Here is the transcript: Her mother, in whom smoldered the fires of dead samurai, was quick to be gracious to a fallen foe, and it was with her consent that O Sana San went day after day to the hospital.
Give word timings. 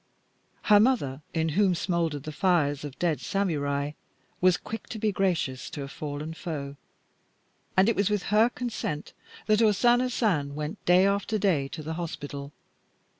Her 0.63 0.79
mother, 0.79 1.21
in 1.31 1.49
whom 1.49 1.75
smoldered 1.75 2.23
the 2.23 2.31
fires 2.31 2.83
of 2.83 2.97
dead 2.97 3.21
samurai, 3.21 3.91
was 4.41 4.57
quick 4.57 4.87
to 4.89 4.97
be 4.97 5.11
gracious 5.11 5.69
to 5.69 5.83
a 5.83 5.87
fallen 5.87 6.33
foe, 6.33 6.75
and 7.77 7.87
it 7.87 7.95
was 7.95 8.09
with 8.09 8.23
her 8.33 8.49
consent 8.49 9.13
that 9.45 9.61
O 9.61 9.71
Sana 9.71 10.09
San 10.09 10.55
went 10.55 10.83
day 10.85 11.05
after 11.05 11.37
day 11.37 11.67
to 11.67 11.83
the 11.83 11.93
hospital. 11.93 12.51